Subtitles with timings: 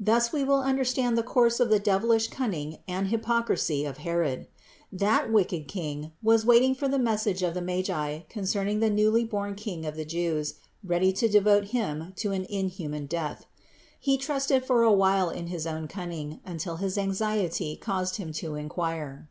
[0.00, 4.46] Thus we will understand the course of the devilish cunning and hypocrisy of Herod.
[4.90, 9.54] That wicked king was waiting for the message of the Magi concerning the newly born
[9.56, 13.44] King of the Jews, ready to devote Him to an inhuman death.
[13.98, 18.54] He trusted for a while to his own cunning, until his anxiety caused him to
[18.54, 19.28] inquire.